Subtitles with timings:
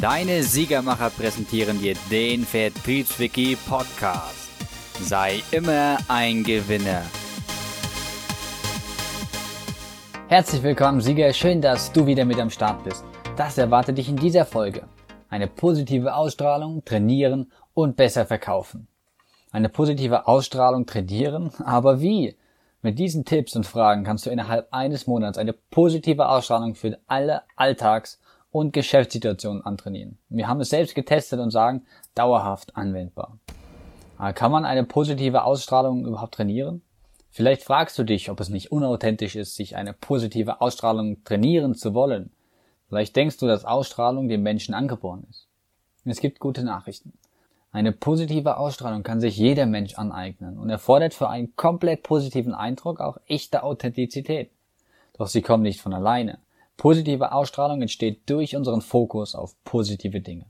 [0.00, 4.50] Deine Siegermacher präsentieren dir den Vertriebswiki Podcast.
[5.00, 7.00] Sei immer ein Gewinner.
[10.28, 11.32] Herzlich willkommen, Sieger.
[11.32, 13.06] Schön, dass du wieder mit am Start bist.
[13.38, 14.82] Das erwartet dich in dieser Folge.
[15.30, 18.88] Eine positive Ausstrahlung, trainieren und besser verkaufen.
[19.50, 21.52] Eine positive Ausstrahlung trainieren?
[21.64, 22.36] Aber wie?
[22.82, 27.44] Mit diesen Tipps und Fragen kannst du innerhalb eines Monats eine positive Ausstrahlung für alle
[27.56, 28.20] Alltags-
[28.56, 30.16] und Geschäftssituationen antrainieren.
[30.30, 31.84] Wir haben es selbst getestet und sagen,
[32.14, 33.38] dauerhaft anwendbar.
[34.16, 36.80] Aber kann man eine positive Ausstrahlung überhaupt trainieren?
[37.28, 41.92] Vielleicht fragst du dich, ob es nicht unauthentisch ist, sich eine positive Ausstrahlung trainieren zu
[41.92, 42.30] wollen.
[42.88, 45.48] Vielleicht denkst du, dass Ausstrahlung dem Menschen angeboren ist.
[46.06, 47.12] Es gibt gute Nachrichten.
[47.72, 53.00] Eine positive Ausstrahlung kann sich jeder Mensch aneignen und erfordert für einen komplett positiven Eindruck
[53.00, 54.50] auch echte Authentizität.
[55.18, 56.38] Doch sie kommen nicht von alleine.
[56.76, 60.46] Positive Ausstrahlung entsteht durch unseren Fokus auf positive Dinge.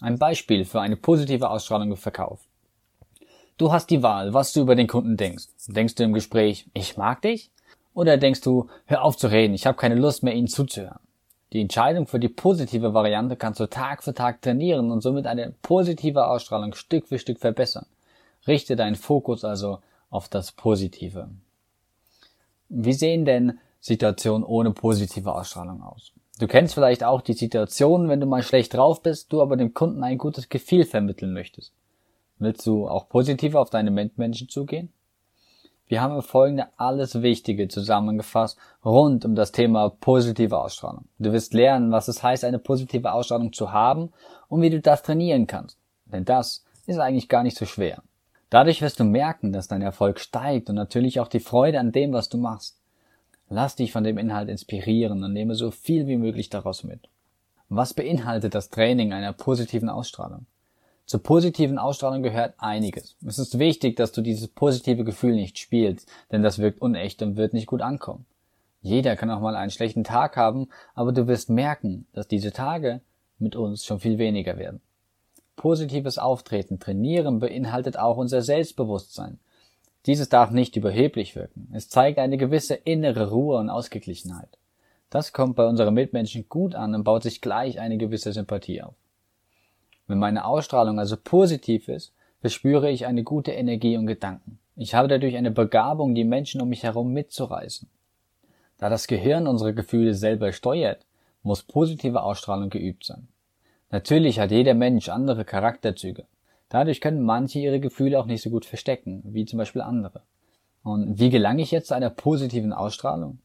[0.00, 2.40] Ein Beispiel für eine positive Ausstrahlung im Verkauf.
[3.56, 5.46] Du hast die Wahl, was du über den Kunden denkst.
[5.68, 7.50] Denkst du im Gespräch, ich mag dich?
[7.94, 10.98] Oder denkst du, hör auf zu reden, ich habe keine Lust mehr, ihnen zuzuhören?
[11.52, 15.54] Die Entscheidung für die positive Variante kannst du Tag für Tag trainieren und somit eine
[15.62, 17.86] positive Ausstrahlung Stück für Stück verbessern.
[18.48, 19.78] Richte deinen Fokus also
[20.10, 21.28] auf das Positive.
[22.68, 26.12] Wie sehen denn Situation ohne positive Ausstrahlung aus.
[26.38, 29.74] Du kennst vielleicht auch die Situation, wenn du mal schlecht drauf bist, du aber dem
[29.74, 31.74] Kunden ein gutes Gefühl vermitteln möchtest.
[32.38, 34.90] Willst du auch positiv auf deine Mitmenschen zugehen?
[35.86, 41.04] Wir haben folgende alles Wichtige zusammengefasst rund um das Thema positive Ausstrahlung.
[41.18, 44.14] Du wirst lernen, was es heißt, eine positive Ausstrahlung zu haben
[44.48, 45.76] und wie du das trainieren kannst.
[46.06, 48.02] Denn das ist eigentlich gar nicht so schwer.
[48.48, 52.14] Dadurch wirst du merken, dass dein Erfolg steigt und natürlich auch die Freude an dem,
[52.14, 52.80] was du machst.
[53.48, 57.08] Lass dich von dem Inhalt inspirieren und nehme so viel wie möglich daraus mit.
[57.68, 60.46] Was beinhaltet das Training einer positiven Ausstrahlung?
[61.06, 63.16] Zur positiven Ausstrahlung gehört einiges.
[63.26, 67.36] Es ist wichtig, dass du dieses positive Gefühl nicht spielst, denn das wirkt unecht und
[67.36, 68.24] wird nicht gut ankommen.
[68.80, 73.00] Jeder kann auch mal einen schlechten Tag haben, aber du wirst merken, dass diese Tage
[73.38, 74.80] mit uns schon viel weniger werden.
[75.56, 79.38] Positives Auftreten trainieren beinhaltet auch unser Selbstbewusstsein.
[80.06, 81.68] Dieses darf nicht überheblich wirken.
[81.72, 84.58] Es zeigt eine gewisse innere Ruhe und Ausgeglichenheit.
[85.08, 88.94] Das kommt bei unseren Mitmenschen gut an und baut sich gleich eine gewisse Sympathie auf.
[90.06, 94.58] Wenn meine Ausstrahlung also positiv ist, verspüre ich eine gute Energie und Gedanken.
[94.76, 97.88] Ich habe dadurch eine Begabung, die Menschen um mich herum mitzureißen.
[98.76, 101.06] Da das Gehirn unsere Gefühle selber steuert,
[101.42, 103.28] muss positive Ausstrahlung geübt sein.
[103.90, 106.24] Natürlich hat jeder Mensch andere Charakterzüge.
[106.68, 110.22] Dadurch können manche ihre Gefühle auch nicht so gut verstecken, wie zum Beispiel andere.
[110.82, 113.38] Und wie gelange ich jetzt zu einer positiven Ausstrahlung?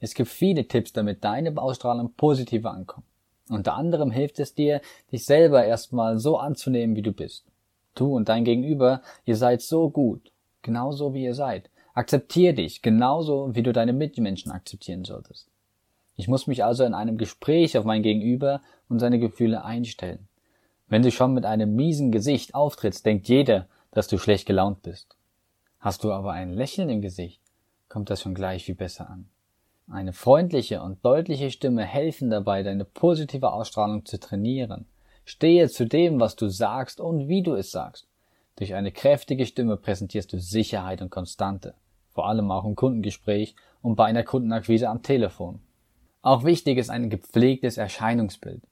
[0.00, 3.06] Es gibt viele Tipps, damit deine Ausstrahlung positiver ankommt.
[3.48, 4.80] Unter anderem hilft es dir,
[5.10, 7.44] dich selber erstmal so anzunehmen, wie du bist.
[7.94, 11.68] Du und dein Gegenüber, ihr seid so gut, genauso wie ihr seid.
[11.94, 15.48] Akzeptier dich, genauso wie du deine Mitmenschen akzeptieren solltest.
[16.16, 20.26] Ich muss mich also in einem Gespräch auf mein Gegenüber und seine Gefühle einstellen.
[20.92, 25.16] Wenn du schon mit einem miesen Gesicht auftrittst, denkt jeder, dass du schlecht gelaunt bist.
[25.80, 27.40] Hast du aber ein Lächeln im Gesicht,
[27.88, 29.30] kommt das schon gleich viel besser an.
[29.90, 34.84] Eine freundliche und deutliche Stimme helfen dabei, deine positive Ausstrahlung zu trainieren.
[35.24, 38.06] Stehe zu dem, was du sagst und wie du es sagst.
[38.56, 41.72] Durch eine kräftige Stimme präsentierst du Sicherheit und Konstante,
[42.10, 45.62] vor allem auch im Kundengespräch und bei einer Kundenakquise am Telefon.
[46.20, 48.62] Auch wichtig ist ein gepflegtes Erscheinungsbild.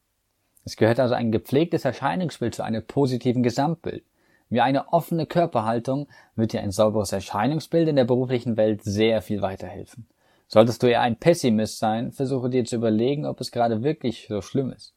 [0.65, 4.05] Es gehört also ein gepflegtes Erscheinungsbild zu einem positiven Gesamtbild.
[4.51, 9.43] Wie eine offene Körperhaltung wird dir ein sauberes Erscheinungsbild in der beruflichen Welt sehr viel
[9.43, 10.07] weiterhelfen.
[10.49, 14.43] Solltest du eher ein Pessimist sein, versuche dir zu überlegen, ob es gerade wirklich so
[14.43, 14.93] schlimm ist.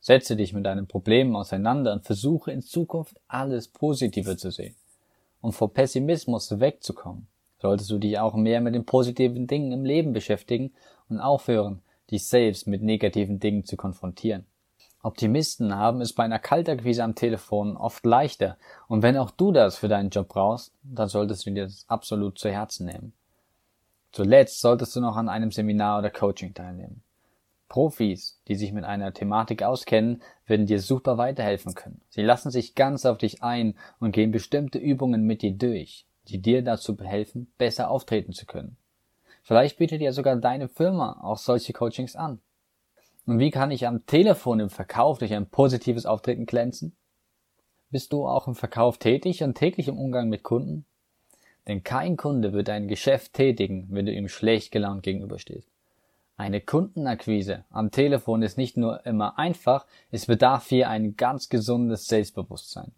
[0.00, 4.74] Setze dich mit deinen Problemen auseinander und versuche in Zukunft alles Positive zu sehen.
[5.40, 7.26] Um vor Pessimismus wegzukommen,
[7.60, 10.72] solltest du dich auch mehr mit den positiven Dingen im Leben beschäftigen
[11.08, 11.80] und aufhören,
[12.10, 14.44] dich selbst mit negativen Dingen zu konfrontieren.
[15.02, 18.56] Optimisten haben es bei einer Kaltakquise am Telefon oft leichter,
[18.88, 22.38] und wenn auch du das für deinen Job brauchst, dann solltest du dir das absolut
[22.38, 23.12] zu Herzen nehmen.
[24.10, 27.02] Zuletzt solltest du noch an einem Seminar oder Coaching teilnehmen.
[27.68, 32.00] Profis, die sich mit einer Thematik auskennen, werden dir super weiterhelfen können.
[32.08, 36.40] Sie lassen sich ganz auf dich ein und gehen bestimmte Übungen mit dir durch, die
[36.40, 38.76] dir dazu helfen, besser auftreten zu können.
[39.42, 42.40] Vielleicht bietet dir sogar deine Firma auch solche Coachings an.
[43.28, 46.96] Und wie kann ich am Telefon im Verkauf durch ein positives Auftreten glänzen?
[47.90, 50.86] Bist du auch im Verkauf tätig und täglich im Umgang mit Kunden?
[51.66, 55.68] Denn kein Kunde wird ein Geschäft tätigen, wenn du ihm schlecht gelaunt gegenüberstehst.
[56.38, 62.06] Eine Kundenakquise am Telefon ist nicht nur immer einfach, es bedarf hier ein ganz gesundes
[62.06, 62.92] Selbstbewusstsein.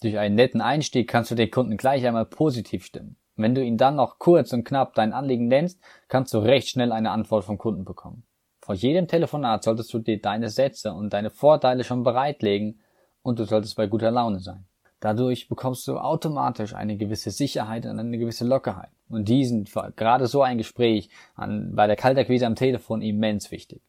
[0.00, 3.16] Durch einen netten Einstieg kannst du den Kunden gleich einmal positiv stimmen.
[3.36, 5.78] Wenn du ihn dann noch kurz und knapp dein Anliegen nennst,
[6.08, 8.24] kannst du recht schnell eine Antwort vom Kunden bekommen.
[8.62, 12.80] Vor jedem Telefonat solltest du dir deine Sätze und deine Vorteile schon bereitlegen
[13.22, 14.64] und du solltest bei guter Laune sein.
[15.00, 18.90] Dadurch bekommst du automatisch eine gewisse Sicherheit und eine gewisse Lockerheit.
[19.08, 19.64] Und diesen,
[19.96, 23.82] gerade so ein Gespräch an, bei der Kalterquise am Telefon immens wichtig.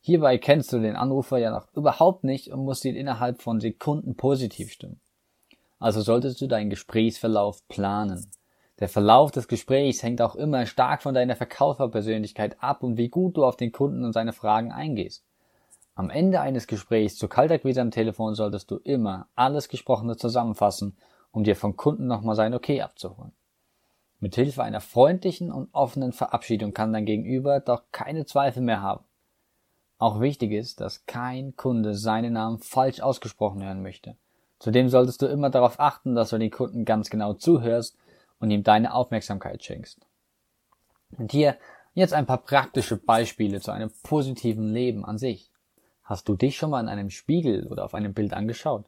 [0.00, 4.16] Hierbei kennst du den Anrufer ja noch überhaupt nicht und musst ihn innerhalb von Sekunden
[4.16, 5.00] positiv stimmen.
[5.78, 8.28] Also solltest du deinen Gesprächsverlauf planen.
[8.78, 13.36] Der Verlauf des Gesprächs hängt auch immer stark von deiner Verkäuferpersönlichkeit ab und wie gut
[13.36, 15.24] du auf den Kunden und seine Fragen eingehst.
[15.94, 20.94] Am Ende eines Gesprächs zu Kaltakquise am Telefon solltest du immer alles Gesprochene zusammenfassen,
[21.32, 23.32] um dir vom Kunden nochmal sein Okay abzuholen.
[24.20, 29.04] Mit Hilfe einer freundlichen und offenen Verabschiedung kann dein Gegenüber doch keine Zweifel mehr haben.
[29.98, 34.16] Auch wichtig ist, dass kein Kunde seinen Namen falsch ausgesprochen hören möchte.
[34.58, 37.96] Zudem solltest du immer darauf achten, dass du den Kunden ganz genau zuhörst
[38.38, 40.00] und ihm deine Aufmerksamkeit schenkst.
[41.16, 41.56] Und hier
[41.94, 45.50] jetzt ein paar praktische Beispiele zu einem positiven Leben an sich.
[46.02, 48.84] Hast du dich schon mal in einem Spiegel oder auf einem Bild angeschaut?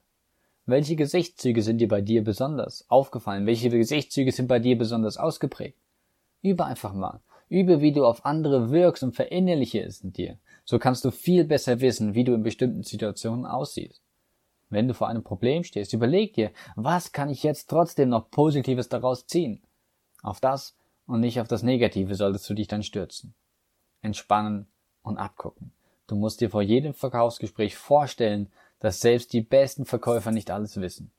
[0.66, 3.46] Welche Gesichtszüge sind dir bei dir besonders aufgefallen?
[3.46, 5.78] Welche Gesichtszüge sind bei dir besonders ausgeprägt?
[6.42, 7.20] Übe einfach mal.
[7.48, 10.38] Übe, wie du auf andere wirkst und verinnerliche es in dir.
[10.66, 14.02] So kannst du viel besser wissen, wie du in bestimmten Situationen aussiehst.
[14.70, 18.88] Wenn du vor einem Problem stehst, überleg dir, was kann ich jetzt trotzdem noch Positives
[18.88, 19.62] daraus ziehen?
[20.22, 20.76] Auf das
[21.06, 23.34] und nicht auf das Negative solltest du dich dann stürzen.
[24.02, 24.66] Entspannen
[25.02, 25.72] und abgucken.
[26.06, 28.50] Du musst dir vor jedem Verkaufsgespräch vorstellen,
[28.80, 31.10] dass selbst die besten Verkäufer nicht alles wissen.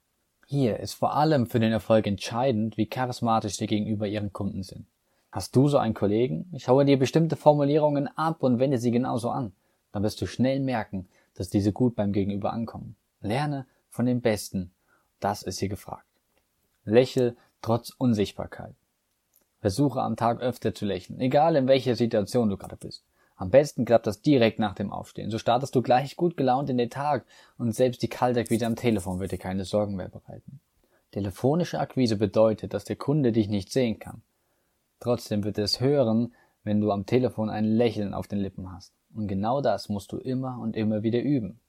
[0.47, 4.87] Hier ist vor allem für den Erfolg entscheidend, wie charismatisch sie gegenüber ihren Kunden sind.
[5.31, 6.49] Hast du so einen Kollegen?
[6.53, 9.53] Ich haue dir bestimmte Formulierungen ab und wende sie genauso an.
[9.91, 12.95] Dann wirst du schnell merken, dass diese gut beim Gegenüber ankommen.
[13.21, 14.71] Lerne von den Besten.
[15.19, 16.05] Das ist hier gefragt.
[16.85, 18.75] Lächel trotz Unsichtbarkeit.
[19.59, 23.03] Versuche am Tag öfter zu lächeln, egal in welcher Situation du gerade bist.
[23.35, 25.31] Am besten klappt das direkt nach dem Aufstehen.
[25.31, 27.25] So startest du gleich gut gelaunt in den Tag
[27.57, 30.59] und selbst die Kaltakquise am Telefon wird dir keine Sorgen mehr bereiten.
[31.11, 34.21] Telefonische Akquise bedeutet, dass der Kunde dich nicht sehen kann.
[34.99, 36.33] Trotzdem wird er es hören,
[36.63, 38.93] wenn du am Telefon ein Lächeln auf den Lippen hast.
[39.13, 41.59] Und genau das musst du immer und immer wieder üben.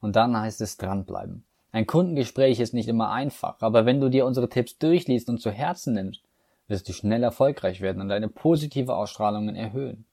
[0.00, 1.44] Und dann heißt es dranbleiben.
[1.72, 5.50] Ein Kundengespräch ist nicht immer einfach, aber wenn du dir unsere Tipps durchliest und zu
[5.50, 6.22] Herzen nimmst,
[6.66, 10.04] wirst du schnell erfolgreich werden und deine positive Ausstrahlungen erhöhen.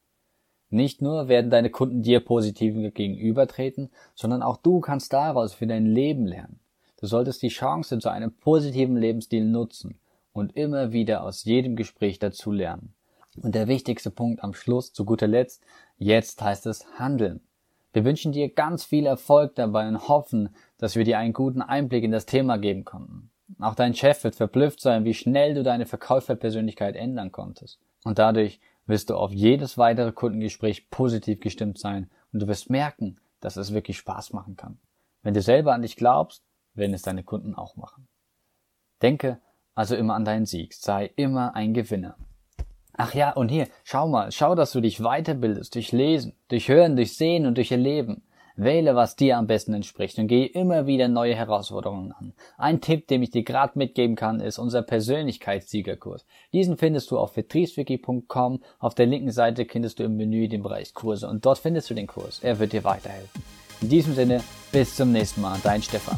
[0.69, 5.86] Nicht nur werden deine Kunden dir positiv gegenübertreten, sondern auch du kannst daraus für dein
[5.86, 6.60] Leben lernen.
[7.00, 10.00] Du solltest die Chance zu einem positiven Lebensstil nutzen
[10.33, 12.94] und immer wieder aus jedem Gespräch dazu lernen.
[13.42, 15.63] Und der wichtigste Punkt am Schluss, zu guter Letzt,
[15.98, 17.42] jetzt heißt es handeln.
[17.97, 22.03] Wir wünschen dir ganz viel Erfolg dabei und hoffen, dass wir dir einen guten Einblick
[22.03, 23.31] in das Thema geben konnten.
[23.57, 27.79] Auch dein Chef wird verblüfft sein, wie schnell du deine Verkäuferpersönlichkeit ändern konntest.
[28.03, 33.19] Und dadurch wirst du auf jedes weitere Kundengespräch positiv gestimmt sein und du wirst merken,
[33.39, 34.77] dass es wirklich Spaß machen kann.
[35.23, 36.44] Wenn du selber an dich glaubst,
[36.75, 38.07] werden es deine Kunden auch machen.
[39.01, 39.41] Denke
[39.73, 42.15] also immer an deinen Sieg, sei immer ein Gewinner.
[42.97, 46.95] Ach ja, und hier, schau mal, schau, dass du dich weiterbildest durch Lesen, durch Hören,
[46.95, 48.23] durch Sehen und durch Erleben.
[48.59, 52.33] Wähle, was dir am besten entspricht und gehe immer wieder neue Herausforderungen an.
[52.57, 56.25] Ein Tipp, den ich dir gerade mitgeben kann, ist unser Persönlichkeitssiegerkurs.
[56.54, 58.63] Diesen findest du auf vertriebswiki.com.
[58.80, 61.94] Auf der linken Seite findest du im Menü den Bereich Kurse und dort findest du
[61.94, 62.39] den Kurs.
[62.42, 63.44] Er wird dir weiterhelfen.
[63.81, 66.18] In diesem Sinne, bis zum nächsten Mal, dein Stefan.